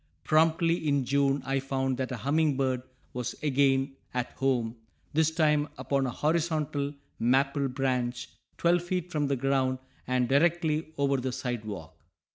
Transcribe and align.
Promptly 0.23 0.87
in 0.87 1.05
June 1.05 1.43
I 1.45 1.59
found 1.59 1.99
that 1.99 2.11
a 2.11 2.17
humming 2.17 2.57
bird 2.57 2.81
was 3.13 3.35
again 3.43 3.97
"at 4.15 4.31
home," 4.31 4.77
this 5.13 5.29
time 5.29 5.67
upon 5.77 6.07
a 6.07 6.09
horizontal 6.09 6.95
maple 7.19 7.67
branch, 7.67 8.29
twelve 8.57 8.81
feet 8.81 9.11
from 9.11 9.27
the 9.27 9.35
ground 9.35 9.77
and 10.07 10.27
directly 10.27 10.87
over 10.97 11.17
the 11.17 11.31
sidewalk. 11.31 12.03